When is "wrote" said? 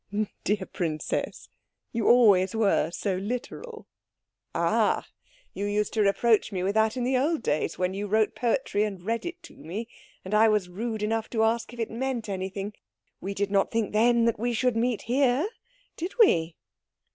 8.07-8.33